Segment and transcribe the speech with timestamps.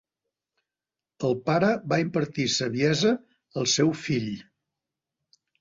[1.27, 3.13] El pare va impartir saviesa
[3.63, 4.29] al seu fill.